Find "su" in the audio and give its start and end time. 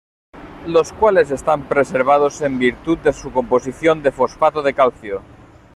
3.13-3.31